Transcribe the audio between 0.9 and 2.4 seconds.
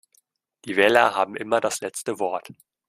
haben immer das letzte